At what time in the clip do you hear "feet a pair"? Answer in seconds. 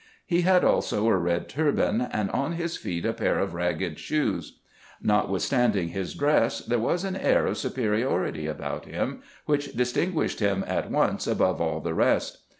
2.75-3.37